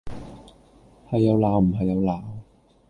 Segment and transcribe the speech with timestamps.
[1.11, 2.23] 係又鬧唔係又鬧